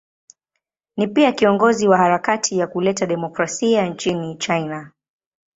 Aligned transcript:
Ni 0.97 1.07
pia 1.07 1.31
kiongozi 1.31 1.87
wa 1.87 1.97
harakati 1.97 2.57
ya 2.57 2.67
kuleta 2.67 3.05
demokrasia 3.05 3.85
nchini 3.87 4.35
China. 4.35 4.91